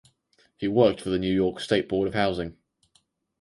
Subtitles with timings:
[0.57, 2.57] He worked for the New York State Board of Housing.